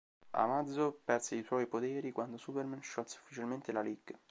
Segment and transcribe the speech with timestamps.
[0.33, 4.17] Amazo perse i suoi poteri quando Superman sciolse ufficialmente la League.